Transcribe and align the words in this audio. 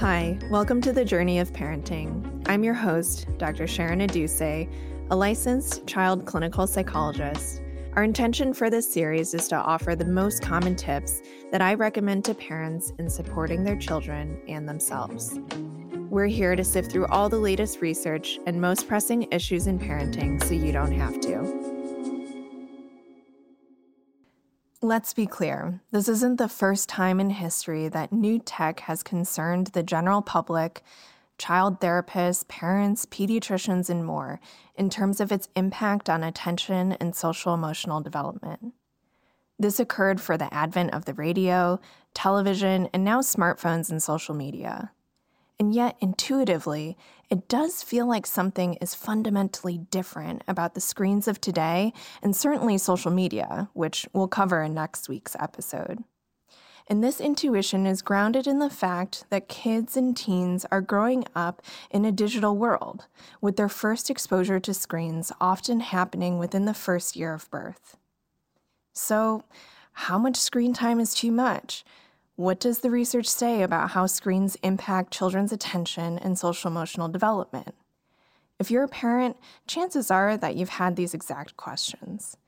Hi, 0.00 0.38
welcome 0.48 0.80
to 0.80 0.94
the 0.94 1.04
Journey 1.04 1.40
of 1.40 1.52
Parenting. 1.52 2.42
I'm 2.48 2.64
your 2.64 2.72
host, 2.72 3.26
Dr. 3.36 3.66
Sharon 3.66 4.00
Aduse, 4.00 4.40
a 4.40 5.14
licensed 5.14 5.86
child 5.86 6.24
clinical 6.24 6.66
psychologist. 6.66 7.60
Our 7.96 8.02
intention 8.02 8.54
for 8.54 8.70
this 8.70 8.90
series 8.90 9.34
is 9.34 9.46
to 9.48 9.56
offer 9.56 9.94
the 9.94 10.06
most 10.06 10.40
common 10.40 10.74
tips 10.74 11.20
that 11.52 11.60
I 11.60 11.74
recommend 11.74 12.24
to 12.24 12.34
parents 12.34 12.94
in 12.98 13.10
supporting 13.10 13.62
their 13.62 13.76
children 13.76 14.40
and 14.48 14.66
themselves. 14.66 15.38
We're 16.08 16.28
here 16.28 16.56
to 16.56 16.64
sift 16.64 16.90
through 16.90 17.08
all 17.08 17.28
the 17.28 17.38
latest 17.38 17.82
research 17.82 18.38
and 18.46 18.58
most 18.58 18.88
pressing 18.88 19.28
issues 19.30 19.66
in 19.66 19.78
parenting 19.78 20.42
so 20.42 20.54
you 20.54 20.72
don't 20.72 20.92
have 20.92 21.20
to. 21.20 21.69
Let's 24.82 25.12
be 25.12 25.26
clear 25.26 25.82
this 25.90 26.08
isn't 26.08 26.38
the 26.38 26.48
first 26.48 26.88
time 26.88 27.20
in 27.20 27.28
history 27.28 27.88
that 27.88 28.14
new 28.14 28.38
tech 28.38 28.80
has 28.80 29.02
concerned 29.02 29.66
the 29.68 29.82
general 29.82 30.22
public, 30.22 30.82
child 31.36 31.80
therapists, 31.80 32.48
parents, 32.48 33.04
pediatricians, 33.04 33.90
and 33.90 34.06
more 34.06 34.40
in 34.74 34.88
terms 34.88 35.20
of 35.20 35.30
its 35.32 35.50
impact 35.54 36.08
on 36.08 36.24
attention 36.24 36.92
and 36.92 37.14
social 37.14 37.52
emotional 37.52 38.00
development. 38.00 38.72
This 39.58 39.80
occurred 39.80 40.18
for 40.18 40.38
the 40.38 40.52
advent 40.52 40.94
of 40.94 41.04
the 41.04 41.12
radio, 41.12 41.78
television, 42.14 42.88
and 42.94 43.04
now 43.04 43.20
smartphones 43.20 43.90
and 43.90 44.02
social 44.02 44.34
media. 44.34 44.92
And 45.58 45.74
yet, 45.74 45.98
intuitively, 46.00 46.96
it 47.30 47.48
does 47.48 47.82
feel 47.82 48.06
like 48.06 48.26
something 48.26 48.74
is 48.74 48.94
fundamentally 48.94 49.78
different 49.78 50.42
about 50.48 50.74
the 50.74 50.80
screens 50.80 51.28
of 51.28 51.40
today 51.40 51.92
and 52.22 52.34
certainly 52.34 52.76
social 52.76 53.12
media, 53.12 53.68
which 53.72 54.08
we'll 54.12 54.28
cover 54.28 54.62
in 54.62 54.74
next 54.74 55.08
week's 55.08 55.36
episode. 55.38 56.02
And 56.88 57.04
this 57.04 57.20
intuition 57.20 57.86
is 57.86 58.02
grounded 58.02 58.48
in 58.48 58.58
the 58.58 58.68
fact 58.68 59.24
that 59.30 59.48
kids 59.48 59.96
and 59.96 60.16
teens 60.16 60.66
are 60.72 60.80
growing 60.80 61.24
up 61.36 61.62
in 61.88 62.04
a 62.04 62.10
digital 62.10 62.56
world, 62.56 63.06
with 63.40 63.54
their 63.54 63.68
first 63.68 64.10
exposure 64.10 64.58
to 64.58 64.74
screens 64.74 65.30
often 65.40 65.78
happening 65.78 66.36
within 66.36 66.64
the 66.64 66.74
first 66.74 67.14
year 67.14 67.32
of 67.32 67.48
birth. 67.48 67.96
So, 68.92 69.44
how 69.92 70.18
much 70.18 70.36
screen 70.36 70.72
time 70.72 70.98
is 70.98 71.14
too 71.14 71.30
much? 71.30 71.84
What 72.40 72.58
does 72.58 72.78
the 72.78 72.90
research 72.90 73.26
say 73.26 73.60
about 73.60 73.90
how 73.90 74.06
screens 74.06 74.56
impact 74.62 75.12
children's 75.12 75.52
attention 75.52 76.18
and 76.18 76.38
social 76.38 76.70
emotional 76.70 77.06
development? 77.06 77.74
If 78.58 78.70
you're 78.70 78.84
a 78.84 78.88
parent, 78.88 79.36
chances 79.66 80.10
are 80.10 80.38
that 80.38 80.56
you've 80.56 80.70
had 80.70 80.96
these 80.96 81.12
exact 81.12 81.58
questions. 81.58 82.38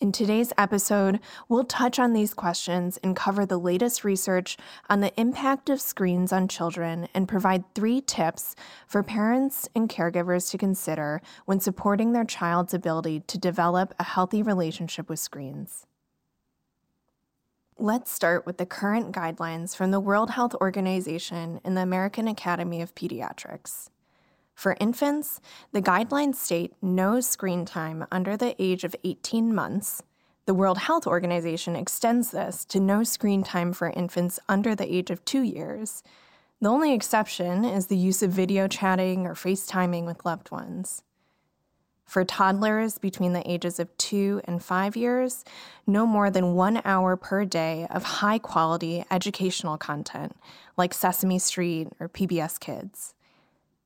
In 0.00 0.10
today's 0.10 0.52
episode, 0.58 1.20
we'll 1.48 1.62
touch 1.62 2.00
on 2.00 2.14
these 2.14 2.34
questions 2.34 2.98
and 3.04 3.14
cover 3.14 3.46
the 3.46 3.58
latest 3.58 4.02
research 4.02 4.56
on 4.90 5.02
the 5.02 5.14
impact 5.16 5.70
of 5.70 5.80
screens 5.80 6.32
on 6.32 6.48
children 6.48 7.06
and 7.14 7.28
provide 7.28 7.62
three 7.76 8.00
tips 8.00 8.56
for 8.88 9.04
parents 9.04 9.68
and 9.72 9.88
caregivers 9.88 10.50
to 10.50 10.58
consider 10.58 11.22
when 11.44 11.60
supporting 11.60 12.10
their 12.12 12.24
child's 12.24 12.74
ability 12.74 13.20
to 13.28 13.38
develop 13.38 13.94
a 14.00 14.02
healthy 14.02 14.42
relationship 14.42 15.08
with 15.08 15.20
screens. 15.20 15.86
Let's 17.80 18.10
start 18.10 18.44
with 18.44 18.56
the 18.56 18.66
current 18.66 19.14
guidelines 19.14 19.76
from 19.76 19.92
the 19.92 20.00
World 20.00 20.30
Health 20.30 20.52
Organization 20.56 21.60
and 21.62 21.76
the 21.76 21.82
American 21.82 22.26
Academy 22.26 22.82
of 22.82 22.92
Pediatrics. 22.96 23.90
For 24.52 24.76
infants, 24.80 25.40
the 25.70 25.80
guidelines 25.80 26.34
state 26.34 26.74
no 26.82 27.20
screen 27.20 27.64
time 27.64 28.04
under 28.10 28.36
the 28.36 28.60
age 28.60 28.82
of 28.82 28.96
18 29.04 29.54
months. 29.54 30.02
The 30.46 30.54
World 30.54 30.78
Health 30.78 31.06
Organization 31.06 31.76
extends 31.76 32.32
this 32.32 32.64
to 32.64 32.80
no 32.80 33.04
screen 33.04 33.44
time 33.44 33.72
for 33.72 33.90
infants 33.90 34.40
under 34.48 34.74
the 34.74 34.92
age 34.92 35.12
of 35.12 35.24
two 35.24 35.42
years. 35.42 36.02
The 36.60 36.70
only 36.70 36.92
exception 36.92 37.64
is 37.64 37.86
the 37.86 37.96
use 37.96 38.24
of 38.24 38.32
video 38.32 38.66
chatting 38.66 39.24
or 39.24 39.34
FaceTiming 39.34 40.04
with 40.04 40.24
loved 40.24 40.50
ones. 40.50 41.04
For 42.08 42.24
toddlers 42.24 42.96
between 42.96 43.34
the 43.34 43.48
ages 43.48 43.78
of 43.78 43.94
two 43.98 44.40
and 44.44 44.64
five 44.64 44.96
years, 44.96 45.44
no 45.86 46.06
more 46.06 46.30
than 46.30 46.54
one 46.54 46.80
hour 46.86 47.18
per 47.18 47.44
day 47.44 47.86
of 47.90 48.02
high 48.02 48.38
quality 48.38 49.04
educational 49.10 49.76
content 49.76 50.34
like 50.78 50.94
Sesame 50.94 51.38
Street 51.38 51.88
or 52.00 52.08
PBS 52.08 52.58
Kids. 52.58 53.14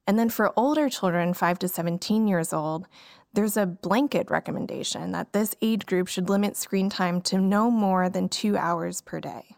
And 0.06 0.20
then 0.20 0.30
for 0.30 0.52
older 0.56 0.88
children, 0.88 1.34
5 1.34 1.58
to 1.58 1.68
17 1.68 2.28
years 2.28 2.52
old, 2.52 2.86
there's 3.34 3.56
a 3.56 3.66
blanket 3.66 4.30
recommendation 4.30 5.10
that 5.10 5.32
this 5.32 5.56
age 5.60 5.84
group 5.84 6.06
should 6.06 6.28
limit 6.28 6.56
screen 6.56 6.88
time 6.88 7.20
to 7.22 7.38
no 7.38 7.72
more 7.72 8.08
than 8.08 8.28
two 8.28 8.56
hours 8.56 9.00
per 9.00 9.18
day. 9.18 9.56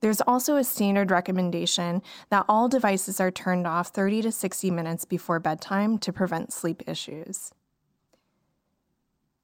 There's 0.00 0.22
also 0.22 0.56
a 0.56 0.64
standard 0.64 1.10
recommendation 1.10 2.02
that 2.30 2.46
all 2.48 2.68
devices 2.68 3.20
are 3.20 3.30
turned 3.30 3.66
off 3.66 3.88
30 3.88 4.22
to 4.22 4.32
60 4.32 4.70
minutes 4.70 5.04
before 5.04 5.38
bedtime 5.38 5.98
to 5.98 6.12
prevent 6.12 6.52
sleep 6.52 6.82
issues. 6.86 7.52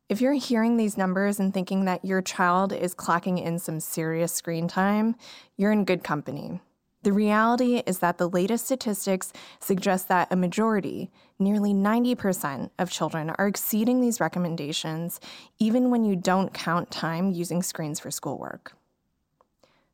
If 0.09 0.21
you're 0.21 0.35
hearing 0.35 0.77
these 0.77 0.97
numbers 0.97 1.41
and 1.41 1.53
thinking 1.53 1.85
that 1.85 2.05
your 2.05 2.23
child 2.23 2.73
is 2.73 2.95
clocking 2.95 3.45
in 3.45 3.59
some 3.59 3.81
serious 3.81 4.33
screen 4.33 4.69
time, 4.69 5.17
you're 5.57 5.73
in 5.73 5.85
good 5.85 6.05
company. 6.05 6.61
The 7.03 7.13
reality 7.13 7.83
is 7.87 7.99
that 7.99 8.17
the 8.17 8.29
latest 8.29 8.65
statistics 8.65 9.33
suggest 9.61 10.09
that 10.09 10.33
a 10.33 10.37
majority, 10.37 11.11
nearly 11.39 11.75
90% 11.75 12.71
of 12.79 12.91
children, 12.91 13.31
are 13.31 13.47
exceeding 13.47 14.01
these 14.01 14.21
recommendations, 14.21 15.21
even 15.59 15.91
when 15.91 16.05
you 16.05 16.17
don't 16.17 16.55
count 16.55 16.91
time 16.91 17.31
using 17.31 17.63
screens 17.63 18.01
for 18.01 18.11
schoolwork. 18.11 18.73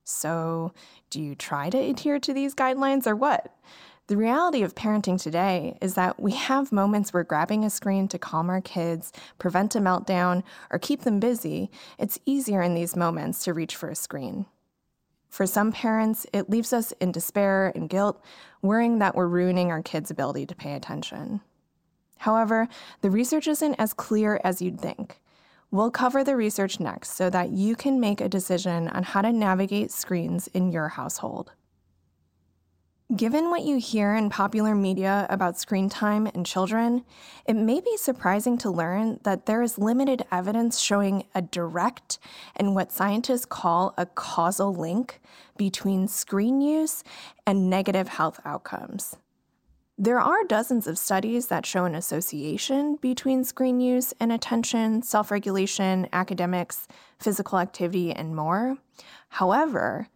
So, 0.05 0.73
do 1.11 1.21
you 1.21 1.35
try 1.35 1.71
to 1.71 1.79
adhere 1.79 2.19
to 2.19 2.33
these 2.33 2.55
guidelines 2.55 3.07
or 3.07 3.15
what? 3.15 3.55
The 4.09 4.17
reality 4.17 4.63
of 4.63 4.75
parenting 4.75 5.21
today 5.21 5.79
is 5.81 5.95
that 5.95 6.21
we 6.21 6.33
have 6.33 6.73
moments 6.73 7.13
where 7.15 7.23
grabbing 7.23 7.65
a 7.65 7.71
screen 7.71 8.09
to 8.09 8.19
calm 8.19 8.51
our 8.51 8.61
kids, 8.61 9.13
prevent 9.39 9.77
a 9.77 9.79
meltdown, 9.79 10.43
or 10.71 10.79
keep 10.79 11.03
them 11.03 11.21
busy, 11.21 11.71
it's 11.99 12.19
easier 12.27 12.63
in 12.63 12.75
these 12.75 12.97
moments 12.97 13.45
to 13.45 13.55
reach 13.55 13.77
for 13.77 13.89
a 13.89 13.95
screen. 13.95 14.47
For 15.31 15.47
some 15.47 15.73
parents, 15.73 16.27
it 16.35 16.51
leaves 16.51 16.75
us 16.75 16.93
in 17.01 17.11
despair 17.11 17.73
and 17.75 17.89
guilt, 17.89 18.23
worrying 18.61 18.99
that 18.99 19.15
we're 19.15 19.29
ruining 19.29 19.71
our 19.71 19.83
kids' 19.83 20.11
ability 20.11 20.45
to 20.45 20.55
pay 20.55 20.75
attention. 20.75 21.41
However, 22.19 22.69
the 23.01 23.11
research 23.11 23.49
isn't 23.49 23.77
as 23.77 23.95
clear 23.95 24.41
as 24.45 24.61
you'd 24.61 24.81
think. 24.81 25.22
We'll 25.73 25.91
cover 25.91 26.23
the 26.23 26.37
research 26.37 26.81
next 26.81 27.17
so 27.17 27.31
that 27.31 27.49
you 27.49 27.77
can 27.77 27.99
make 27.99 28.21
a 28.21 28.29
decision 28.29 28.89
on 28.89 29.05
how 29.05 29.23
to 29.23 29.33
navigate 29.33 29.91
screens 29.91 30.47
in 30.49 30.71
your 30.71 30.89
household. 30.89 31.53
Given 33.17 33.49
what 33.49 33.63
you 33.63 33.79
hear 33.79 34.15
in 34.15 34.29
popular 34.29 34.75
media 34.75 35.27
about 35.31 35.59
screen 35.59 35.89
time 35.89 36.27
in 36.27 36.45
children, 36.45 37.07
it 37.47 37.57
may 37.57 37.81
be 37.81 37.97
surprising 37.97 38.59
to 38.59 38.71
learn 38.71 39.19
that 39.23 39.47
there 39.47 39.63
is 39.63 39.79
limited 39.79 40.27
evidence 40.31 40.79
showing 40.79 41.25
a 41.35 41.41
direct 41.41 42.19
and 42.55 42.75
what 42.75 42.93
scientists 42.93 43.47
call 43.47 43.95
a 43.97 44.05
causal 44.05 44.75
link 44.75 45.23
between 45.57 46.07
screen 46.07 46.61
use 46.61 47.03
and 47.47 47.71
negative 47.71 48.09
health 48.09 48.41
outcomes. 48.45 49.17
There 49.99 50.19
are 50.19 50.43
dozens 50.45 50.87
of 50.87 50.97
studies 50.97 51.49
that 51.49 51.67
show 51.67 51.85
an 51.85 51.95
association 51.95 52.97
between 52.97 53.45
screen 53.45 53.79
use 53.79 54.15
and 54.19 54.33
attention, 54.33 55.03
self 55.03 55.31
regulation, 55.31 56.09
academics, 56.15 56.89
physical 57.19 57.59
activity, 57.59 58.11
and 58.11 58.35
more. 58.35 58.79
However, 59.29 60.09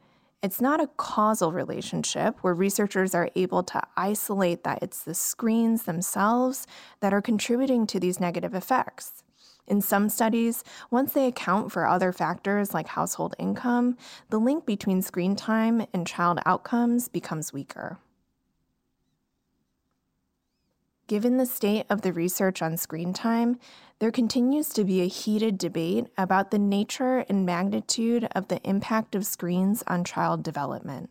it's 0.42 0.62
not 0.62 0.80
a 0.80 0.88
causal 0.96 1.52
relationship 1.52 2.38
where 2.40 2.54
researchers 2.54 3.14
are 3.14 3.28
able 3.36 3.62
to 3.64 3.82
isolate 3.98 4.64
that 4.64 4.82
it's 4.82 5.02
the 5.02 5.14
screens 5.14 5.82
themselves 5.82 6.66
that 7.00 7.12
are 7.12 7.22
contributing 7.22 7.86
to 7.88 8.00
these 8.00 8.18
negative 8.18 8.54
effects. 8.54 9.24
In 9.66 9.82
some 9.82 10.08
studies, 10.08 10.64
once 10.90 11.12
they 11.12 11.26
account 11.26 11.70
for 11.70 11.86
other 11.86 12.12
factors 12.12 12.72
like 12.72 12.88
household 12.88 13.34
income, 13.38 13.98
the 14.30 14.38
link 14.38 14.64
between 14.64 15.02
screen 15.02 15.36
time 15.36 15.86
and 15.92 16.06
child 16.06 16.38
outcomes 16.46 17.08
becomes 17.08 17.52
weaker. 17.52 17.98
Given 21.08 21.36
the 21.36 21.46
state 21.46 21.86
of 21.88 22.02
the 22.02 22.12
research 22.12 22.60
on 22.60 22.76
screen 22.76 23.12
time, 23.12 23.60
there 24.00 24.10
continues 24.10 24.70
to 24.70 24.84
be 24.84 25.02
a 25.02 25.06
heated 25.06 25.56
debate 25.56 26.08
about 26.18 26.50
the 26.50 26.58
nature 26.58 27.24
and 27.28 27.46
magnitude 27.46 28.26
of 28.34 28.48
the 28.48 28.60
impact 28.68 29.14
of 29.14 29.24
screens 29.24 29.84
on 29.86 30.02
child 30.02 30.42
development. 30.42 31.10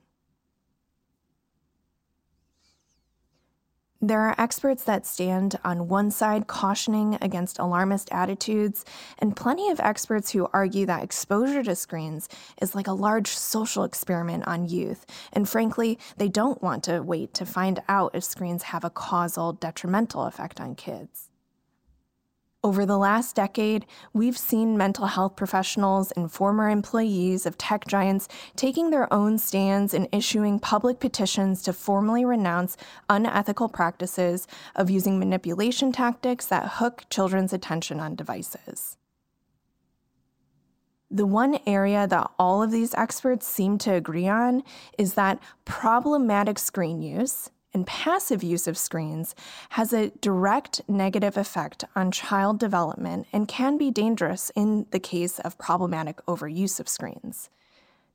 There 4.06 4.22
are 4.22 4.36
experts 4.40 4.84
that 4.84 5.07
stand 5.07 5.57
on 5.63 5.88
one 5.88 6.12
side 6.12 6.46
cautioning 6.46 7.18
against 7.22 7.57
alarmist 7.57 8.07
attitudes, 8.12 8.86
and 9.18 9.36
plenty 9.36 9.72
of 9.72 9.80
experts 9.80 10.30
who 10.30 10.48
argue 10.54 10.86
that 10.86 11.02
exposure 11.02 11.63
to 11.63 11.75
screens 11.75 12.30
is 12.62 12.75
like 12.75 12.86
a 12.86 12.94
large 12.94 13.30
social 13.30 13.84
experiment 13.84 14.46
on 14.46 14.69
youth, 14.69 15.07
and 15.34 15.50
frankly, 15.50 15.98
they 16.18 16.30
don't 16.30 16.62
want 16.62 16.84
to 16.84 17.02
wait 17.02 17.34
to 17.34 17.48
find 17.48 17.81
out 17.90 18.13
if 18.13 18.24
screens 18.24 18.62
have 18.62 18.84
a 18.84 18.92
causal, 18.92 19.54
detrimental 19.54 20.25
effect 20.25 20.62
on 20.62 20.75
kids. 20.75 21.31
Over 22.66 22.84
the 22.84 22.98
last 22.98 23.36
decade, 23.36 23.86
we've 24.12 24.40
seen 24.40 24.76
mental 24.76 25.06
health 25.06 25.36
professionals 25.36 26.12
and 26.14 26.32
former 26.32 26.68
employees 26.68 27.46
of 27.46 27.60
tech 27.60 27.86
giants 27.86 28.28
taking 28.56 28.90
their 28.90 29.14
own 29.14 29.38
stands 29.38 29.94
and 29.94 30.08
issuing 30.12 30.58
public 30.58 31.00
petitions 31.00 31.62
to 31.62 31.74
formally 31.74 32.26
renounce 32.26 32.76
unethical 33.08 33.70
practices 33.70 34.48
of 34.76 34.90
using 34.90 35.20
manipulation 35.20 35.92
tactics 35.92 36.48
that 36.48 36.68
hook 36.78 37.04
children's 37.12 37.54
attention 37.54 38.00
on 38.00 38.16
devices. 38.16 38.98
The 41.12 41.28
one 41.28 41.60
area 41.68 42.08
that 42.08 42.32
all 42.40 42.64
of 42.64 42.72
these 42.72 42.96
experts 42.96 43.46
seem 43.46 43.78
to 43.78 43.94
agree 43.94 44.28
on 44.28 44.64
is 44.98 45.14
that 45.14 45.40
problematic 45.66 46.58
screen 46.58 47.04
use 47.04 47.52
and 47.75 47.86
passive 47.86 48.42
use 48.42 48.68
of 48.68 48.77
screens 48.77 49.36
has 49.72 49.92
a 49.92 50.10
direct 50.22 50.81
negative 50.88 51.36
effect 51.36 51.83
on 51.94 52.10
child 52.10 52.57
development 52.57 53.27
and 53.33 53.50
can 53.50 53.77
be 53.77 53.92
dangerous 53.92 54.50
in 54.56 54.86
the 54.92 55.00
case 55.00 55.39
of 55.39 55.57
problematic 55.57 56.25
overuse 56.25 56.80
of 56.80 56.88
screens. 56.88 57.50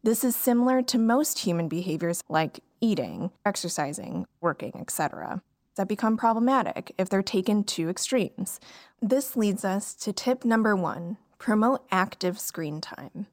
This 0.02 0.24
is 0.24 0.34
similar 0.34 0.80
to 0.80 0.96
most 0.96 1.40
human 1.40 1.68
behaviors 1.68 2.24
like 2.26 2.60
eating, 2.80 3.32
exercising, 3.44 4.26
working, 4.40 4.72
etc., 4.80 5.42
that 5.76 5.88
become 5.88 6.16
problematic 6.16 6.92
if 6.98 7.10
they're 7.10 7.22
taken 7.22 7.62
to 7.64 7.90
extremes. 7.90 8.60
This 9.00 9.36
leads 9.36 9.64
us 9.64 9.94
to 9.96 10.12
tip 10.12 10.44
number 10.44 10.74
one 10.74 11.18
promote 11.38 11.84
active 11.90 12.40
screen 12.40 12.80
time. 12.80 13.26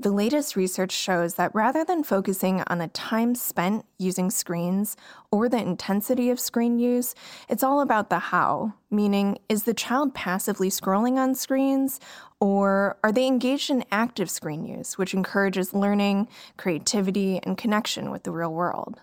The 0.00 0.12
latest 0.12 0.54
research 0.54 0.92
shows 0.92 1.34
that 1.34 1.52
rather 1.52 1.84
than 1.84 2.04
focusing 2.04 2.62
on 2.68 2.78
the 2.78 2.86
time 2.86 3.34
spent 3.34 3.84
using 3.98 4.30
screens 4.30 4.96
or 5.32 5.48
the 5.48 5.58
intensity 5.60 6.30
of 6.30 6.38
screen 6.38 6.78
use, 6.78 7.16
it's 7.48 7.64
all 7.64 7.80
about 7.80 8.08
the 8.08 8.20
how, 8.20 8.74
meaning, 8.92 9.38
is 9.48 9.64
the 9.64 9.74
child 9.74 10.14
passively 10.14 10.70
scrolling 10.70 11.16
on 11.16 11.34
screens 11.34 11.98
or 12.38 12.96
are 13.02 13.10
they 13.10 13.26
engaged 13.26 13.70
in 13.70 13.84
active 13.90 14.30
screen 14.30 14.64
use, 14.64 14.96
which 14.98 15.14
encourages 15.14 15.74
learning, 15.74 16.28
creativity, 16.56 17.40
and 17.42 17.58
connection 17.58 18.12
with 18.12 18.22
the 18.22 18.30
real 18.30 18.54
world? 18.54 19.00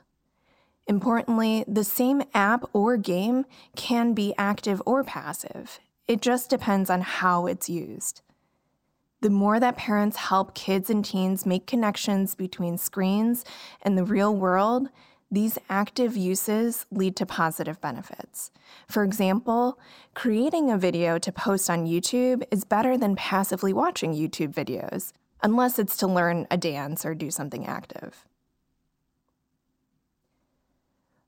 Importantly, 0.88 1.65
the 1.68 1.83
same 1.83 2.24
app 2.33 2.63
or 2.71 2.95
game 2.95 3.45
can 3.75 4.13
be 4.13 4.33
active 4.38 4.81
or 4.86 5.03
passive. 5.03 5.81
It 6.07 6.21
just 6.21 6.50
depends 6.50 6.89
on 6.89 7.01
how 7.01 7.47
it's 7.47 7.68
used. 7.68 8.21
The 9.25 9.31
more 9.31 9.60
that 9.60 9.75
parents 9.75 10.18
help 10.18 10.54
kids 10.54 10.88
and 10.92 11.04
teens 11.04 11.48
make 11.48 11.66
connections 11.66 12.36
between 12.36 12.77
screens 12.77 13.44
and 13.81 13.98
the 13.98 14.04
real 14.04 14.36
world, 14.36 14.89
these 15.31 15.57
active 15.68 16.16
uses 16.16 16.86
lead 16.92 17.16
to 17.16 17.25
positive 17.25 17.81
benefits. 17.81 18.51
For 18.88 19.04
example, 19.04 19.80
creating 20.13 20.69
a 20.69 20.77
video 20.77 21.18
to 21.18 21.31
post 21.31 21.72
on 21.72 21.88
YouTube 21.88 22.44
is 22.51 22.66
better 22.66 23.00
than 23.00 23.16
passively 23.16 23.74
watching 23.74 24.13
YouTube 24.13 24.54
videos, 24.54 25.12
unless 25.42 25.80
it's 25.80 25.98
to 25.98 26.06
learn 26.06 26.45
a 26.51 26.57
dance 26.57 27.04
or 27.04 27.16
do 27.16 27.31
something 27.31 27.66
active. 27.66 28.28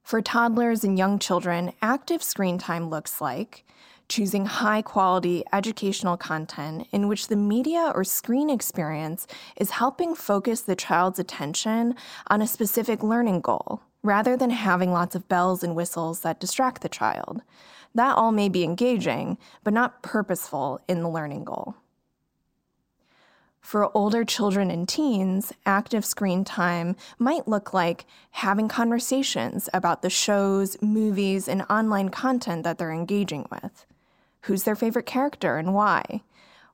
For 0.03 0.21
toddlers 0.21 0.83
and 0.83 0.99
young 0.99 1.17
children, 1.17 1.73
active 1.81 2.21
screen 2.21 2.59
time 2.59 2.91
looks 2.91 3.19
like 3.19 3.65
choosing 4.09 4.45
high 4.45 4.81
quality 4.81 5.43
educational 5.51 6.17
content 6.17 6.87
in 6.91 7.07
which 7.07 7.27
the 7.27 7.35
media 7.35 7.91
or 7.93 8.03
screen 8.03 8.49
experience 8.49 9.27
is 9.57 9.71
helping 9.71 10.15
focus 10.15 10.61
the 10.61 10.75
child's 10.75 11.19
attention 11.19 11.95
on 12.27 12.41
a 12.41 12.47
specific 12.47 13.03
learning 13.03 13.41
goal, 13.41 13.81
rather 14.03 14.37
than 14.37 14.49
having 14.49 14.91
lots 14.91 15.15
of 15.15 15.27
bells 15.27 15.63
and 15.63 15.75
whistles 15.75 16.21
that 16.21 16.39
distract 16.39 16.81
the 16.81 16.89
child. 16.89 17.41
That 17.95 18.15
all 18.15 18.31
may 18.31 18.49
be 18.49 18.63
engaging, 18.63 19.37
but 19.63 19.73
not 19.73 20.03
purposeful 20.03 20.79
in 20.87 21.01
the 21.01 21.09
learning 21.09 21.45
goal. 21.45 21.75
For 23.59 23.91
older 23.97 24.23
children 24.23 24.71
and 24.71 24.87
teens, 24.87 25.51
active 25.65 26.05
screen 26.05 26.45
time 26.45 26.95
might 27.19 27.49
look 27.49 27.73
like 27.73 28.05
having 28.31 28.69
conversations 28.69 29.67
about 29.73 30.01
the 30.01 30.09
shows, 30.09 30.81
movies, 30.81 31.49
and 31.49 31.63
online 31.69 32.07
content 32.07 32.63
that 32.63 32.77
they're 32.77 32.93
engaging 32.93 33.45
with. 33.51 33.85
Who's 34.41 34.63
their 34.63 34.75
favorite 34.75 35.05
character 35.05 35.57
and 35.57 35.73
why? 35.73 36.21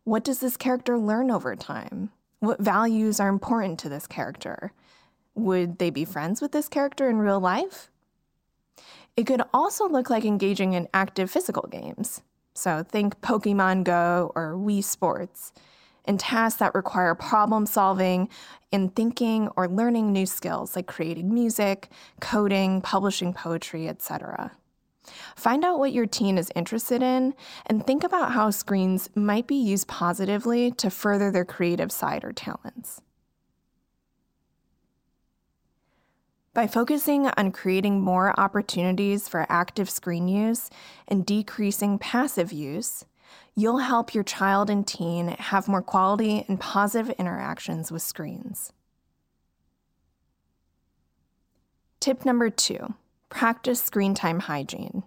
What 0.03 0.23
does 0.23 0.39
this 0.39 0.57
character 0.57 0.97
learn 0.97 1.31
over 1.31 1.55
time? 1.55 2.11
What 2.39 2.59
values 2.59 3.19
are 3.19 3.29
important 3.29 3.79
to 3.79 3.89
this 3.89 4.05
character? 4.05 4.73
Would 5.35 5.79
they 5.79 5.89
be 5.89 6.05
friends 6.05 6.41
with 6.41 6.51
this 6.51 6.67
character 6.67 7.09
in 7.09 7.19
real 7.19 7.39
life? 7.39 7.89
It 9.15 9.25
could 9.25 9.43
also 9.53 9.87
look 9.87 10.09
like 10.09 10.25
engaging 10.25 10.73
in 10.73 10.89
active 10.93 11.31
physical 11.31 11.67
games. 11.71 12.21
So 12.53 12.83
think 12.83 13.21
Pokemon 13.21 13.83
Go 13.83 14.31
or 14.35 14.53
Wii 14.53 14.83
Sports, 14.83 15.53
and 16.05 16.19
tasks 16.19 16.59
that 16.59 16.75
require 16.75 17.15
problem 17.15 17.65
solving 17.65 18.29
and 18.71 18.95
thinking 18.95 19.47
or 19.55 19.67
learning 19.67 20.11
new 20.11 20.25
skills 20.25 20.75
like 20.75 20.87
creating 20.87 21.33
music, 21.33 21.89
coding, 22.19 22.81
publishing 22.81 23.33
poetry, 23.33 23.87
etc. 23.87 24.51
Find 25.35 25.65
out 25.65 25.79
what 25.79 25.93
your 25.93 26.05
teen 26.05 26.37
is 26.37 26.51
interested 26.55 27.01
in 27.01 27.33
and 27.65 27.85
think 27.85 28.03
about 28.03 28.31
how 28.31 28.49
screens 28.49 29.09
might 29.15 29.47
be 29.47 29.55
used 29.55 29.87
positively 29.87 30.71
to 30.71 30.89
further 30.89 31.31
their 31.31 31.45
creative 31.45 31.91
side 31.91 32.23
or 32.23 32.31
talents. 32.31 33.01
By 36.53 36.67
focusing 36.67 37.27
on 37.29 37.51
creating 37.51 38.01
more 38.01 38.39
opportunities 38.39 39.27
for 39.27 39.47
active 39.49 39.89
screen 39.89 40.27
use 40.27 40.69
and 41.07 41.25
decreasing 41.25 41.97
passive 41.97 42.53
use, 42.53 43.05
you'll 43.55 43.79
help 43.79 44.13
your 44.13 44.23
child 44.23 44.69
and 44.69 44.85
teen 44.85 45.29
have 45.29 45.67
more 45.67 45.81
quality 45.81 46.45
and 46.47 46.59
positive 46.59 47.09
interactions 47.17 47.91
with 47.91 48.03
screens. 48.03 48.71
Tip 51.99 52.23
number 52.23 52.51
two 52.51 52.93
practice 53.33 53.81
screen 53.81 54.13
time 54.13 54.41
hygiene. 54.41 55.01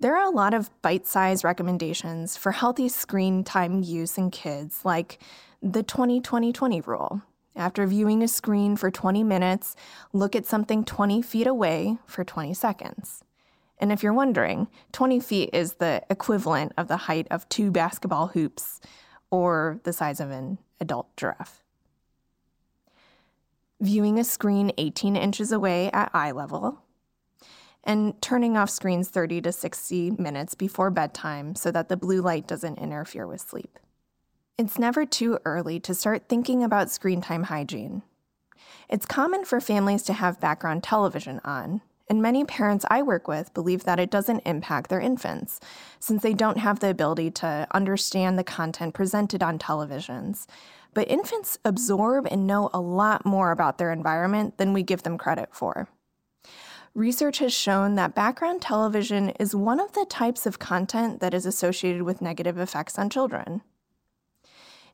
There 0.00 0.16
are 0.16 0.24
a 0.24 0.34
lot 0.34 0.54
of 0.54 0.70
bite 0.80 1.06
sized 1.06 1.44
recommendations 1.44 2.38
for 2.38 2.52
healthy 2.52 2.88
screen 2.88 3.44
time 3.44 3.82
use 3.82 4.16
in 4.16 4.30
kids, 4.30 4.80
like 4.82 5.18
the 5.60 5.82
20 5.82 6.22
20 6.22 6.54
20 6.54 6.80
rule. 6.80 7.22
After 7.54 7.86
viewing 7.86 8.22
a 8.22 8.28
screen 8.28 8.76
for 8.76 8.90
20 8.90 9.22
minutes, 9.24 9.76
look 10.14 10.34
at 10.34 10.46
something 10.46 10.84
20 10.84 11.20
feet 11.20 11.46
away 11.46 11.98
for 12.06 12.24
20 12.24 12.54
seconds. 12.54 13.22
And 13.78 13.92
if 13.92 14.02
you're 14.02 14.14
wondering, 14.14 14.68
20 14.92 15.20
feet 15.20 15.50
is 15.52 15.74
the 15.74 16.02
equivalent 16.08 16.72
of 16.78 16.88
the 16.88 16.96
height 16.96 17.26
of 17.30 17.46
two 17.50 17.70
basketball 17.70 18.28
hoops 18.28 18.80
or 19.30 19.80
the 19.84 19.92
size 19.92 20.18
of 20.18 20.30
an 20.30 20.56
adult 20.80 21.14
giraffe. 21.18 21.62
Viewing 23.82 24.18
a 24.18 24.24
screen 24.24 24.72
18 24.78 25.14
inches 25.14 25.52
away 25.52 25.90
at 25.90 26.10
eye 26.14 26.30
level, 26.30 26.81
and 27.84 28.20
turning 28.22 28.56
off 28.56 28.70
screens 28.70 29.08
30 29.08 29.40
to 29.42 29.52
60 29.52 30.12
minutes 30.12 30.54
before 30.54 30.90
bedtime 30.90 31.54
so 31.54 31.70
that 31.70 31.88
the 31.88 31.96
blue 31.96 32.20
light 32.20 32.46
doesn't 32.46 32.78
interfere 32.78 33.26
with 33.26 33.40
sleep. 33.40 33.78
It's 34.58 34.78
never 34.78 35.04
too 35.04 35.38
early 35.44 35.80
to 35.80 35.94
start 35.94 36.28
thinking 36.28 36.62
about 36.62 36.90
screen 36.90 37.20
time 37.20 37.44
hygiene. 37.44 38.02
It's 38.88 39.06
common 39.06 39.44
for 39.44 39.60
families 39.60 40.02
to 40.04 40.12
have 40.12 40.40
background 40.40 40.82
television 40.84 41.40
on, 41.44 41.80
and 42.08 42.20
many 42.20 42.44
parents 42.44 42.84
I 42.90 43.02
work 43.02 43.26
with 43.26 43.54
believe 43.54 43.84
that 43.84 43.98
it 43.98 44.10
doesn't 44.10 44.40
impact 44.46 44.90
their 44.90 45.00
infants, 45.00 45.58
since 45.98 46.22
they 46.22 46.34
don't 46.34 46.58
have 46.58 46.80
the 46.80 46.90
ability 46.90 47.30
to 47.32 47.66
understand 47.72 48.38
the 48.38 48.44
content 48.44 48.92
presented 48.92 49.42
on 49.42 49.58
televisions. 49.58 50.46
But 50.94 51.10
infants 51.10 51.58
absorb 51.64 52.28
and 52.30 52.46
know 52.46 52.68
a 52.74 52.80
lot 52.80 53.24
more 53.24 53.50
about 53.50 53.78
their 53.78 53.90
environment 53.90 54.58
than 54.58 54.74
we 54.74 54.82
give 54.82 55.02
them 55.02 55.16
credit 55.16 55.48
for 55.52 55.88
research 56.94 57.38
has 57.38 57.52
shown 57.52 57.94
that 57.94 58.14
background 58.14 58.62
television 58.62 59.30
is 59.30 59.54
one 59.54 59.80
of 59.80 59.92
the 59.92 60.04
types 60.04 60.46
of 60.46 60.58
content 60.58 61.20
that 61.20 61.34
is 61.34 61.46
associated 61.46 62.02
with 62.02 62.20
negative 62.20 62.58
effects 62.58 62.98
on 62.98 63.08
children. 63.08 63.62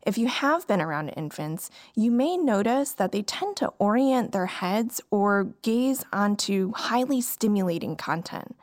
If 0.06 0.16
you 0.16 0.28
have 0.28 0.66
been 0.66 0.80
around 0.80 1.10
infants, 1.10 1.70
you 1.94 2.10
may 2.10 2.36
notice 2.36 2.92
that 2.92 3.10
they 3.12 3.22
tend 3.22 3.56
to 3.56 3.72
orient 3.78 4.32
their 4.32 4.46
heads 4.46 5.00
or 5.10 5.54
gaze 5.62 6.04
onto 6.12 6.72
highly 6.72 7.20
stimulating 7.20 7.96
content. 7.96 8.56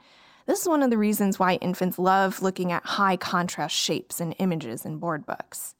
This 0.46 0.62
is 0.62 0.70
one 0.70 0.82
of 0.82 0.90
the 0.90 0.98
reasons 0.98 1.38
why 1.38 1.56
infants 1.56 2.00
love 2.00 2.42
looking 2.42 2.72
at 2.72 2.86
high 2.86 3.18
contrast 3.18 3.76
shapes 3.76 4.22
and 4.22 4.36
images 4.40 4.86
in 4.86 4.98
board 4.98 5.26
books. 5.26 5.76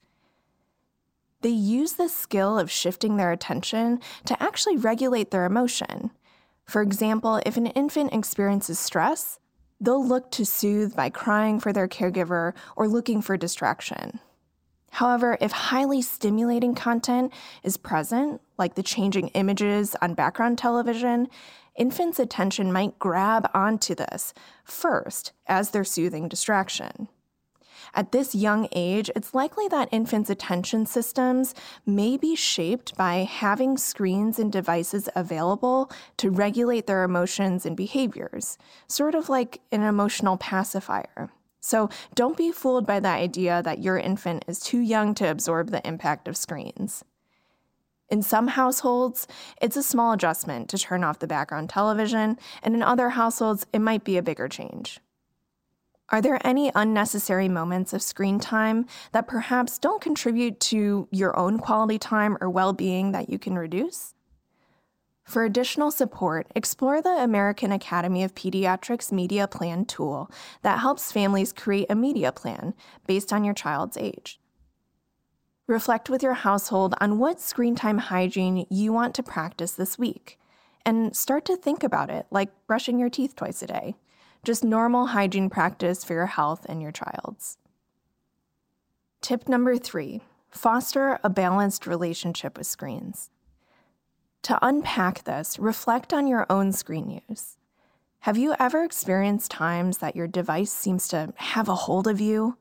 They 1.40 1.48
use 1.50 1.94
the 1.94 2.08
skill 2.08 2.58
of 2.58 2.70
shifting 2.70 3.16
their 3.16 3.32
attention 3.32 4.00
to 4.24 4.40
actually 4.42 4.76
regulate 4.76 5.30
their 5.30 5.46
emotion. 5.46 6.10
For 6.66 6.82
example, 6.82 7.40
if 7.46 7.56
an 7.56 7.68
infant 7.68 8.12
experiences 8.12 8.78
stress, 8.78 9.38
they'll 9.80 10.04
look 10.04 10.30
to 10.32 10.44
soothe 10.44 10.96
by 10.96 11.10
crying 11.10 11.60
for 11.60 11.72
their 11.72 11.88
caregiver 11.88 12.54
or 12.76 12.88
looking 12.88 13.22
for 13.22 13.36
distraction. 13.36 14.20
However, 14.90 15.36
if 15.40 15.52
highly 15.52 16.00
stimulating 16.00 16.74
content 16.74 17.32
is 17.62 17.76
present, 17.76 18.40
like 18.58 18.74
the 18.74 18.82
changing 18.82 19.28
images 19.28 19.94
on 20.00 20.14
background 20.14 20.58
television, 20.58 21.28
infants' 21.76 22.18
attention 22.18 22.72
might 22.72 22.98
grab 22.98 23.50
onto 23.52 23.94
this 23.94 24.32
first 24.64 25.32
as 25.46 25.70
their 25.70 25.84
soothing 25.84 26.28
distraction. 26.28 27.08
At 27.96 28.12
this 28.12 28.34
young 28.34 28.68
age, 28.72 29.10
it's 29.16 29.32
likely 29.32 29.68
that 29.68 29.88
infants' 29.90 30.28
attention 30.28 30.84
systems 30.84 31.54
may 31.86 32.18
be 32.18 32.36
shaped 32.36 32.94
by 32.94 33.24
having 33.24 33.78
screens 33.78 34.38
and 34.38 34.52
devices 34.52 35.08
available 35.16 35.90
to 36.18 36.30
regulate 36.30 36.86
their 36.86 37.04
emotions 37.04 37.64
and 37.64 37.74
behaviors, 37.74 38.58
sort 38.86 39.14
of 39.14 39.30
like 39.30 39.62
an 39.72 39.80
emotional 39.80 40.36
pacifier. 40.36 41.30
So 41.60 41.88
don't 42.14 42.36
be 42.36 42.52
fooled 42.52 42.86
by 42.86 43.00
the 43.00 43.08
idea 43.08 43.62
that 43.62 43.78
your 43.78 43.96
infant 43.96 44.44
is 44.46 44.60
too 44.60 44.80
young 44.80 45.14
to 45.14 45.30
absorb 45.30 45.70
the 45.70 45.84
impact 45.88 46.28
of 46.28 46.36
screens. 46.36 47.02
In 48.10 48.20
some 48.20 48.48
households, 48.48 49.26
it's 49.62 49.76
a 49.76 49.82
small 49.82 50.12
adjustment 50.12 50.68
to 50.68 50.78
turn 50.78 51.02
off 51.02 51.18
the 51.18 51.26
background 51.26 51.70
television, 51.70 52.38
and 52.62 52.74
in 52.74 52.82
other 52.82 53.08
households, 53.08 53.66
it 53.72 53.80
might 53.80 54.04
be 54.04 54.18
a 54.18 54.22
bigger 54.22 54.48
change. 54.48 55.00
Are 56.10 56.22
there 56.22 56.38
any 56.46 56.70
unnecessary 56.74 57.48
moments 57.48 57.92
of 57.92 58.00
screen 58.00 58.38
time 58.38 58.86
that 59.10 59.26
perhaps 59.26 59.78
don't 59.78 60.00
contribute 60.00 60.60
to 60.60 61.08
your 61.10 61.36
own 61.36 61.58
quality 61.58 61.98
time 61.98 62.38
or 62.40 62.48
well 62.48 62.72
being 62.72 63.10
that 63.10 63.28
you 63.28 63.38
can 63.38 63.58
reduce? 63.58 64.14
For 65.24 65.44
additional 65.44 65.90
support, 65.90 66.46
explore 66.54 67.02
the 67.02 67.24
American 67.24 67.72
Academy 67.72 68.22
of 68.22 68.36
Pediatrics 68.36 69.10
Media 69.10 69.48
Plan 69.48 69.84
tool 69.84 70.30
that 70.62 70.78
helps 70.78 71.10
families 71.10 71.52
create 71.52 71.90
a 71.90 71.96
media 71.96 72.30
plan 72.30 72.74
based 73.08 73.32
on 73.32 73.42
your 73.42 73.54
child's 73.54 73.96
age. 73.96 74.38
Reflect 75.66 76.08
with 76.08 76.22
your 76.22 76.34
household 76.34 76.94
on 77.00 77.18
what 77.18 77.40
screen 77.40 77.74
time 77.74 77.98
hygiene 77.98 78.66
you 78.70 78.92
want 78.92 79.16
to 79.16 79.22
practice 79.24 79.72
this 79.72 79.98
week, 79.98 80.38
and 80.84 81.16
start 81.16 81.44
to 81.46 81.56
think 81.56 81.82
about 81.82 82.08
it 82.08 82.26
like 82.30 82.52
brushing 82.68 83.00
your 83.00 83.10
teeth 83.10 83.34
twice 83.34 83.60
a 83.62 83.66
day 83.66 83.96
just 84.46 84.62
normal 84.62 85.08
hygiene 85.08 85.50
practice 85.50 86.04
for 86.04 86.14
your 86.14 86.26
health 86.26 86.64
and 86.68 86.80
your 86.80 86.92
child's. 86.92 87.58
Tip 89.20 89.48
number 89.48 89.76
three 89.76 90.22
foster 90.50 91.18
a 91.24 91.28
balanced 91.28 91.84
relationship 91.84 92.56
with 92.56 92.68
screens. 92.68 93.30
To 94.42 94.56
unpack 94.62 95.24
this, 95.24 95.58
reflect 95.58 96.14
on 96.14 96.28
your 96.28 96.46
own 96.48 96.70
screen 96.72 97.20
use. 97.28 97.58
Have 98.20 98.38
you 98.38 98.54
ever 98.60 98.84
experienced 98.84 99.50
times 99.50 99.98
that 99.98 100.14
your 100.14 100.28
device 100.28 100.72
seems 100.72 101.08
to 101.08 101.32
have 101.34 101.68
a 101.68 101.74
hold 101.74 102.06
of 102.06 102.20
you? 102.20 102.56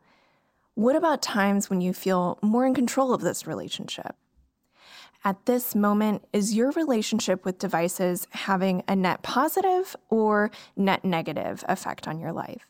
What 0.74 0.96
about 0.96 1.22
times 1.22 1.70
when 1.70 1.82
you 1.82 1.94
feel 1.94 2.39
more 2.42 2.65
in 2.65 2.74
control 2.74 3.13
of 3.13 3.22
this 3.22 3.46
relationship? 3.46 4.15
At 5.25 5.48
this 5.48 5.74
moment, 5.74 6.24
is 6.32 6.53
your 6.53 6.72
relationship 6.72 7.44
with 7.44 7.58
devices 7.58 8.27
having 8.29 8.84
a 8.88 8.96
net 8.96 9.24
positive 9.24 9.96
or 10.10 10.51
net 10.77 11.03
negative 11.03 11.65
effect 11.67 12.08
on 12.08 12.20
your 12.20 12.32
life? 12.32 12.67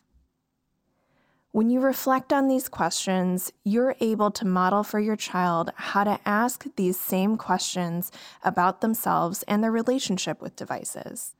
When 1.51 1.69
you 1.69 1.81
reflect 1.81 2.33
on 2.33 2.47
these 2.47 2.69
questions, 2.69 3.51
you're 3.63 3.95
able 3.99 4.31
to 4.31 4.47
model 4.47 4.83
for 4.83 4.99
your 4.99 5.15
child 5.17 5.71
how 5.75 6.05
to 6.05 6.19
ask 6.25 6.65
these 6.75 6.99
same 6.99 7.37
questions 7.37 8.11
about 8.43 8.81
themselves 8.81 9.43
and 9.43 9.61
their 9.63 9.71
relationship 9.71 10.41
with 10.41 10.55
devices. 10.55 11.35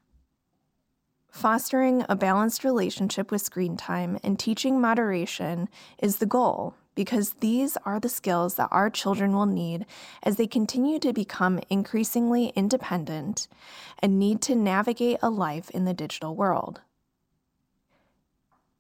Fostering 1.30 2.06
a 2.08 2.16
balanced 2.16 2.64
relationship 2.64 3.30
with 3.30 3.42
screen 3.42 3.76
time 3.76 4.18
and 4.24 4.40
teaching 4.40 4.80
moderation 4.80 5.68
is 5.98 6.18
the 6.18 6.26
goal 6.26 6.76
because 6.96 7.36
these 7.42 7.78
are 7.86 8.00
the 8.00 8.10
skills 8.10 8.56
that 8.56 8.70
our 8.72 8.90
children 8.90 9.34
will 9.34 9.46
need 9.46 9.86
as 10.24 10.38
they 10.38 10.48
continue 10.48 10.98
to 11.00 11.14
become 11.14 11.60
increasingly 11.70 12.54
independent 12.56 13.48
and 14.00 14.18
need 14.18 14.42
to 14.42 14.56
navigate 14.56 15.20
a 15.22 15.30
life 15.30 15.70
in 15.72 15.86
the 15.86 15.94
digital 15.94 16.36
world. 16.36 16.82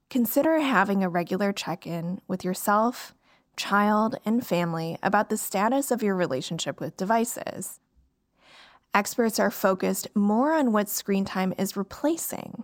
Consider 0.10 0.60
having 0.60 1.04
a 1.04 1.10
regular 1.10 1.52
check 1.52 1.86
in 1.86 2.22
with 2.28 2.46
yourself, 2.46 3.14
child, 3.58 4.16
and 4.26 4.46
family 4.46 4.98
about 5.04 5.30
the 5.30 5.38
status 5.38 5.92
of 5.92 6.02
your 6.02 6.16
relationship 6.16 6.80
with 6.80 6.96
devices. 6.96 7.80
Experts 8.94 9.40
are 9.40 9.52
focused 9.52 10.08
more 10.16 10.54
on 10.54 10.72
what 10.72 10.88
screen 10.88 11.26
time 11.26 11.54
is 11.58 11.76
replacing. 11.76 12.64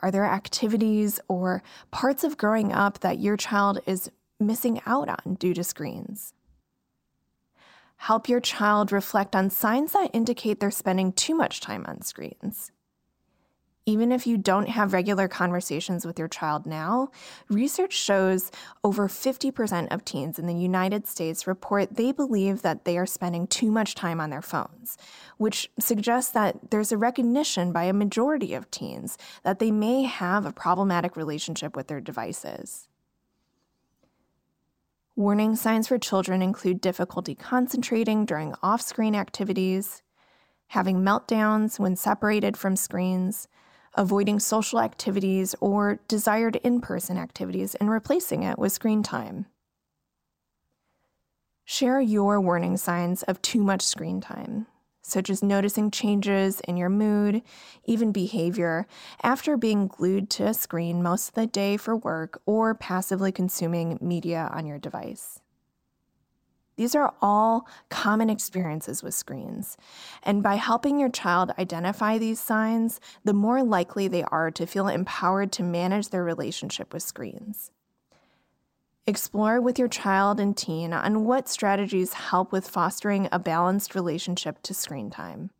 Are 0.00 0.10
there 0.10 0.24
activities 0.24 1.18
or 1.26 1.62
parts 1.90 2.22
of 2.22 2.38
growing 2.38 2.72
up 2.72 3.00
that 3.00 3.18
your 3.18 3.36
child 3.36 3.80
is 3.86 4.10
missing 4.40 4.80
out 4.86 5.08
on 5.08 5.34
due 5.34 5.54
to 5.54 5.64
screens. 5.64 6.34
Help 7.96 8.28
your 8.28 8.40
child 8.40 8.92
reflect 8.92 9.34
on 9.34 9.50
signs 9.50 9.92
that 9.92 10.10
indicate 10.12 10.60
they're 10.60 10.70
spending 10.70 11.12
too 11.12 11.34
much 11.34 11.60
time 11.60 11.84
on 11.86 12.02
screens. 12.02 12.70
Even 13.86 14.12
if 14.12 14.26
you 14.26 14.38
don't 14.38 14.70
have 14.70 14.94
regular 14.94 15.28
conversations 15.28 16.06
with 16.06 16.18
your 16.18 16.28
child 16.28 16.64
now, 16.64 17.10
research 17.50 17.92
shows 17.92 18.50
over 18.82 19.08
50% 19.08 19.88
of 19.90 20.06
teens 20.06 20.38
in 20.38 20.46
the 20.46 20.54
United 20.54 21.06
States 21.06 21.46
report 21.46 21.96
they 21.96 22.10
believe 22.10 22.62
that 22.62 22.86
they 22.86 22.96
are 22.96 23.04
spending 23.04 23.46
too 23.46 23.70
much 23.70 23.94
time 23.94 24.20
on 24.20 24.30
their 24.30 24.40
phones, 24.40 24.96
which 25.36 25.70
suggests 25.78 26.30
that 26.32 26.70
there's 26.70 26.92
a 26.92 26.96
recognition 26.96 27.72
by 27.72 27.84
a 27.84 27.92
majority 27.92 28.54
of 28.54 28.70
teens 28.70 29.18
that 29.42 29.58
they 29.58 29.70
may 29.70 30.04
have 30.04 30.46
a 30.46 30.52
problematic 30.52 31.14
relationship 31.14 31.76
with 31.76 31.88
their 31.88 32.00
devices. 32.00 32.88
Warning 35.16 35.54
signs 35.54 35.86
for 35.86 35.96
children 35.96 36.42
include 36.42 36.80
difficulty 36.80 37.36
concentrating 37.36 38.24
during 38.24 38.52
off 38.64 38.82
screen 38.82 39.14
activities, 39.14 40.02
having 40.68 41.02
meltdowns 41.02 41.78
when 41.78 41.94
separated 41.94 42.56
from 42.56 42.74
screens, 42.74 43.46
avoiding 43.94 44.40
social 44.40 44.80
activities 44.80 45.54
or 45.60 46.00
desired 46.08 46.56
in 46.56 46.80
person 46.80 47.16
activities 47.16 47.76
and 47.76 47.90
replacing 47.90 48.42
it 48.42 48.58
with 48.58 48.72
screen 48.72 49.04
time. 49.04 49.46
Share 51.64 52.00
your 52.00 52.40
warning 52.40 52.76
signs 52.76 53.22
of 53.22 53.40
too 53.40 53.62
much 53.62 53.82
screen 53.82 54.20
time 54.20 54.66
such 55.04 55.28
as 55.28 55.42
noticing 55.42 55.90
changes 55.90 56.60
in 56.60 56.76
your 56.78 56.88
mood, 56.88 57.42
even 57.84 58.10
behavior, 58.10 58.86
after 59.22 59.56
being 59.56 59.86
glued 59.86 60.30
to 60.30 60.46
a 60.46 60.54
screen 60.54 61.02
most 61.02 61.28
of 61.28 61.34
the 61.34 61.46
day 61.46 61.76
for 61.76 61.94
work 61.94 62.40
or 62.46 62.74
passively 62.74 63.30
consuming 63.30 63.98
media 64.00 64.50
on 64.52 64.66
your 64.66 64.78
device. 64.78 65.40
These 66.76 66.94
are 66.94 67.14
all 67.22 67.68
common 67.88 68.30
experiences 68.30 69.02
with 69.02 69.14
screens. 69.14 69.76
And 70.22 70.42
by 70.42 70.56
helping 70.56 70.98
your 70.98 71.10
child 71.10 71.52
identify 71.58 72.18
these 72.18 72.40
signs, 72.40 72.98
the 73.22 73.34
more 73.34 73.62
likely 73.62 74.08
they 74.08 74.24
are 74.24 74.50
to 74.52 74.66
feel 74.66 74.88
empowered 74.88 75.52
to 75.52 75.62
manage 75.62 76.08
their 76.08 76.24
relationship 76.24 76.92
with 76.92 77.02
screens. 77.02 77.70
Explore 79.06 79.60
with 79.60 79.78
your 79.78 79.88
child 79.88 80.40
and 80.40 80.56
teen 80.56 80.94
on 80.94 81.26
what 81.26 81.46
strategies 81.46 82.14
help 82.14 82.52
with 82.52 82.66
fostering 82.66 83.28
a 83.30 83.38
balanced 83.38 83.94
relationship 83.94 84.62
to 84.62 84.72
screen 84.72 85.10
time. 85.10 85.50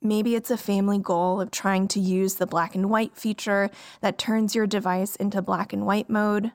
Maybe 0.00 0.34
it's 0.34 0.50
a 0.50 0.56
family 0.56 0.98
goal 0.98 1.40
of 1.40 1.52
trying 1.52 1.86
to 1.88 2.00
use 2.00 2.34
the 2.34 2.46
black 2.46 2.74
and 2.74 2.90
white 2.90 3.16
feature 3.16 3.70
that 4.00 4.18
turns 4.18 4.52
your 4.52 4.66
device 4.66 5.14
into 5.14 5.40
black 5.40 5.72
and 5.72 5.86
white 5.86 6.10
mode. 6.10 6.50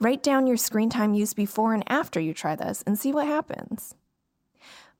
Write 0.00 0.22
down 0.22 0.46
your 0.46 0.58
screen 0.58 0.90
time 0.90 1.14
use 1.14 1.32
before 1.32 1.72
and 1.72 1.82
after 1.86 2.20
you 2.20 2.34
try 2.34 2.54
this 2.54 2.84
and 2.86 2.98
see 2.98 3.12
what 3.12 3.26
happens. 3.26 3.94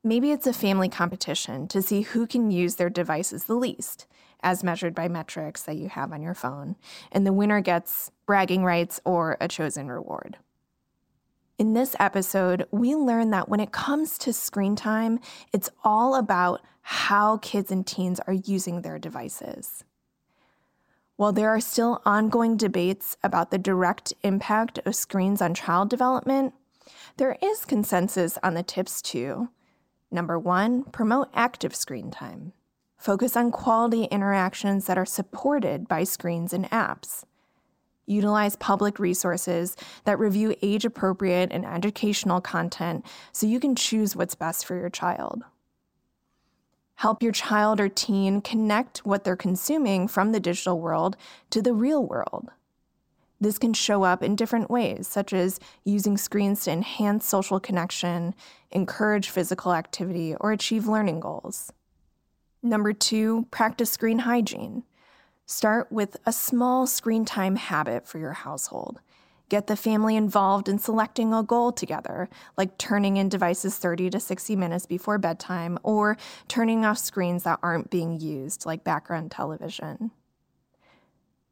Maybe 0.02 0.32
it's 0.32 0.46
a 0.46 0.54
family 0.54 0.88
competition 0.88 1.68
to 1.68 1.82
see 1.82 2.00
who 2.00 2.26
can 2.26 2.50
use 2.50 2.76
their 2.76 2.88
devices 2.88 3.44
the 3.44 3.54
least 3.54 4.06
as 4.42 4.64
measured 4.64 4.94
by 4.94 5.08
metrics 5.08 5.62
that 5.62 5.76
you 5.76 5.88
have 5.88 6.12
on 6.12 6.22
your 6.22 6.34
phone, 6.34 6.76
and 7.10 7.26
the 7.26 7.32
winner 7.32 7.60
gets 7.60 8.10
bragging 8.26 8.64
rights 8.64 9.00
or 9.04 9.36
a 9.40 9.48
chosen 9.48 9.88
reward. 9.88 10.38
In 11.58 11.72
this 11.72 11.96
episode, 11.98 12.66
we 12.70 12.94
learn 12.94 13.30
that 13.30 13.48
when 13.48 13.60
it 13.60 13.72
comes 13.72 14.18
to 14.18 14.32
screen 14.32 14.76
time, 14.76 15.20
it's 15.52 15.70
all 15.82 16.14
about 16.14 16.60
how 16.82 17.38
kids 17.38 17.72
and 17.72 17.86
teens 17.86 18.20
are 18.26 18.34
using 18.34 18.82
their 18.82 18.98
devices. 18.98 19.84
While 21.16 21.32
there 21.32 21.48
are 21.48 21.60
still 21.60 22.02
ongoing 22.04 22.58
debates 22.58 23.16
about 23.22 23.50
the 23.50 23.58
direct 23.58 24.12
impact 24.22 24.78
of 24.84 24.94
screens 24.94 25.40
on 25.40 25.54
child 25.54 25.88
development, 25.88 26.52
there 27.16 27.38
is 27.42 27.64
consensus 27.64 28.38
on 28.42 28.52
the 28.52 28.62
tips 28.62 29.00
to 29.02 29.48
number 30.10 30.38
one, 30.38 30.84
promote 30.84 31.28
active 31.34 31.74
screen 31.74 32.10
time. 32.10 32.52
Focus 33.06 33.36
on 33.36 33.52
quality 33.52 34.06
interactions 34.06 34.86
that 34.86 34.98
are 34.98 35.06
supported 35.06 35.86
by 35.86 36.02
screens 36.02 36.52
and 36.52 36.68
apps. 36.70 37.22
Utilize 38.04 38.56
public 38.56 38.98
resources 38.98 39.76
that 40.02 40.18
review 40.18 40.56
age 40.60 40.84
appropriate 40.84 41.52
and 41.52 41.64
educational 41.64 42.40
content 42.40 43.06
so 43.30 43.46
you 43.46 43.60
can 43.60 43.76
choose 43.76 44.16
what's 44.16 44.34
best 44.34 44.66
for 44.66 44.76
your 44.76 44.90
child. 44.90 45.44
Help 46.96 47.22
your 47.22 47.30
child 47.30 47.78
or 47.78 47.88
teen 47.88 48.40
connect 48.40 49.06
what 49.06 49.22
they're 49.22 49.36
consuming 49.36 50.08
from 50.08 50.32
the 50.32 50.40
digital 50.40 50.80
world 50.80 51.16
to 51.50 51.62
the 51.62 51.74
real 51.74 52.04
world. 52.04 52.50
This 53.40 53.56
can 53.56 53.72
show 53.72 54.02
up 54.02 54.20
in 54.20 54.34
different 54.34 54.68
ways, 54.68 55.06
such 55.06 55.32
as 55.32 55.60
using 55.84 56.16
screens 56.16 56.64
to 56.64 56.72
enhance 56.72 57.24
social 57.24 57.60
connection, 57.60 58.34
encourage 58.72 59.30
physical 59.30 59.72
activity, 59.72 60.34
or 60.40 60.50
achieve 60.50 60.88
learning 60.88 61.20
goals. 61.20 61.72
Number 62.66 62.92
two, 62.92 63.46
practice 63.52 63.92
screen 63.92 64.18
hygiene. 64.18 64.82
Start 65.46 65.92
with 65.92 66.16
a 66.26 66.32
small 66.32 66.88
screen 66.88 67.24
time 67.24 67.54
habit 67.54 68.08
for 68.08 68.18
your 68.18 68.32
household. 68.32 68.98
Get 69.48 69.68
the 69.68 69.76
family 69.76 70.16
involved 70.16 70.68
in 70.68 70.80
selecting 70.80 71.32
a 71.32 71.44
goal 71.44 71.70
together, 71.70 72.28
like 72.56 72.76
turning 72.76 73.18
in 73.18 73.28
devices 73.28 73.78
30 73.78 74.10
to 74.10 74.18
60 74.18 74.56
minutes 74.56 74.84
before 74.84 75.16
bedtime 75.16 75.78
or 75.84 76.16
turning 76.48 76.84
off 76.84 76.98
screens 76.98 77.44
that 77.44 77.60
aren't 77.62 77.88
being 77.88 78.18
used, 78.18 78.66
like 78.66 78.82
background 78.82 79.30
television. 79.30 80.10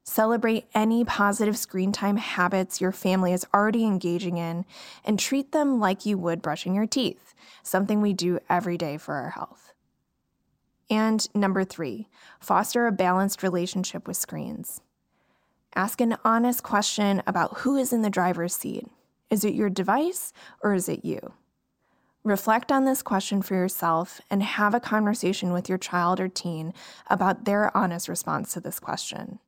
Celebrate 0.03 0.67
any 0.75 1.05
positive 1.05 1.57
screen 1.57 1.93
time 1.93 2.17
habits 2.17 2.81
your 2.81 2.91
family 2.91 3.33
is 3.33 3.47
already 3.55 3.85
engaging 3.85 4.37
in 4.37 4.65
and 5.05 5.21
treat 5.21 5.53
them 5.53 5.79
like 5.79 6.05
you 6.05 6.19
would 6.19 6.43
brushing 6.43 6.75
your 6.75 6.89
teeth, 6.89 7.35
something 7.63 8.01
we 8.01 8.13
do 8.13 8.41
every 8.51 8.77
day 8.77 8.97
for 8.97 9.15
our 9.15 9.31
health. 9.31 9.74
And 10.91 11.27
number 11.35 11.65
three, 11.65 12.09
foster 12.41 12.87
a 12.87 12.93
balanced 12.93 13.43
relationship 13.43 14.07
with 14.07 14.17
screens. 14.17 14.81
Ask 15.75 16.01
an 16.01 16.17
honest 16.25 16.63
question 16.63 17.23
about 17.27 17.59
who 17.59 17.77
is 17.77 17.93
in 17.93 18.03
the 18.03 18.11
driver's 18.11 18.55
seat. 18.55 18.87
Is 19.31 19.45
it 19.45 19.55
your 19.55 19.71
device 19.71 20.33
or 20.63 20.75
is 20.75 20.89
it 20.89 21.05
you? 21.05 21.33
Reflect 22.23 22.73
on 22.73 22.85
this 22.85 23.03
question 23.03 23.43
for 23.43 23.55
yourself 23.55 24.21
and 24.31 24.43
have 24.43 24.73
a 24.73 24.81
conversation 24.81 25.53
with 25.53 25.69
your 25.69 25.77
child 25.77 26.21
or 26.21 26.29
teen 26.29 26.73
about 27.09 27.45
their 27.45 27.77
honest 27.77 28.09
response 28.09 28.53
to 28.53 28.61
this 28.61 28.81
question. 28.81 29.41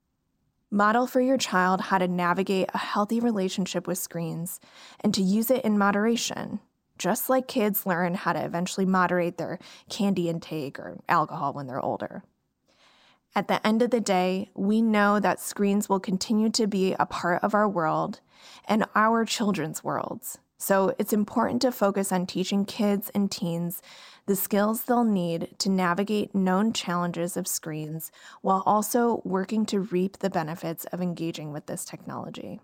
Model 0.71 1.07
for 1.07 1.21
your 1.21 1.39
child 1.39 1.81
how 1.81 1.99
to 1.99 2.09
navigate 2.09 2.69
a 2.75 2.79
healthy 2.79 3.21
relationship 3.21 3.87
with 3.87 3.99
screens 3.99 4.61
and 5.01 5.15
to 5.15 5.23
use 5.23 5.51
it 5.51 5.65
in 5.65 5.79
moderation, 5.79 6.61
just 6.99 7.29
like 7.29 7.49
kids 7.49 7.87
learn 7.87 8.15
how 8.15 8.33
to 8.33 8.45
eventually 8.45 8.87
moderate 8.87 9.39
their 9.39 9.59
candy 9.89 10.29
intake 10.29 10.79
or 10.79 10.99
alcohol 11.09 11.53
when 11.53 11.67
they're 11.67 11.85
older. 11.85 12.23
At 13.35 13.49
the 13.49 13.65
end 13.67 13.83
of 13.83 13.91
the 13.91 14.01
day, 14.01 14.49
we 14.55 14.81
know 14.81 15.21
that 15.21 15.41
screens 15.41 15.89
will 15.89 16.01
continue 16.01 16.49
to 16.51 16.67
be 16.67 16.95
a 16.99 17.05
part 17.05 17.43
of 17.45 17.55
our 17.55 17.69
world 17.69 18.21
and 18.65 18.87
our 18.95 19.25
children's 19.27 19.85
worlds. 19.85 20.39
So 20.59 20.95
it's 20.99 21.13
important 21.13 21.61
to 21.63 21.71
focus 21.71 22.11
on 22.13 22.27
teaching 22.27 22.65
kids 22.65 23.11
and 23.15 23.31
teens 23.31 23.83
the 24.25 24.37
skills 24.37 24.85
they'll 24.85 25.05
need 25.05 25.55
to 25.59 25.69
navigate 25.69 26.35
known 26.35 26.73
challenges 26.73 27.37
of 27.37 27.47
screens 27.47 28.11
while 28.41 28.63
also 28.65 29.21
working 29.25 29.67
to 29.67 29.81
reap 29.81 30.19
the 30.19 30.31
benefits 30.31 30.85
of 30.87 31.03
engaging 31.03 31.53
with 31.53 31.67
this 31.67 31.85
technology. 31.85 32.61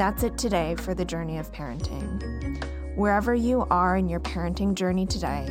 That's 0.00 0.22
it 0.22 0.38
today 0.38 0.76
for 0.76 0.94
the 0.94 1.04
journey 1.04 1.36
of 1.36 1.52
parenting. 1.52 2.64
Wherever 2.96 3.34
you 3.34 3.66
are 3.70 3.98
in 3.98 4.08
your 4.08 4.20
parenting 4.20 4.72
journey 4.72 5.04
today, 5.04 5.46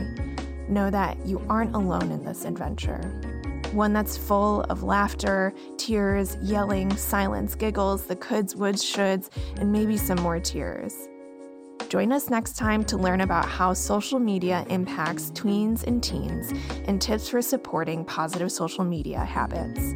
know 0.68 0.90
that 0.90 1.24
you 1.24 1.40
aren't 1.48 1.76
alone 1.76 2.12
in 2.12 2.26
this 2.26 2.46
adventure. 2.46 2.98
One 3.74 3.94
that's 3.94 4.18
full 4.18 4.62
of 4.62 4.82
laughter, 4.82 5.54
tears, 5.78 6.36
yelling, 6.42 6.98
silence, 6.98 7.54
giggles, 7.54 8.08
the 8.08 8.16
coulds, 8.16 8.56
woulds, 8.56 8.84
shoulds, 8.84 9.30
and 9.60 9.72
maybe 9.72 9.98
some 9.98 10.20
more 10.20 10.40
tears. 10.40 10.96
Join 11.88 12.12
us 12.12 12.32
next 12.32 12.58
time 12.58 12.84
to 12.86 12.98
learn 12.98 13.22
about 13.22 13.48
how 13.48 13.74
social 13.74 14.18
media 14.18 14.66
impacts 14.72 15.30
tweens 15.30 15.84
and 15.84 16.02
teens 16.02 16.52
and 16.88 17.00
tips 17.00 17.30
for 17.30 17.44
supporting 17.44 18.04
positive 18.04 18.52
social 18.52 18.84
media 18.84 19.20
habits. 19.20 19.94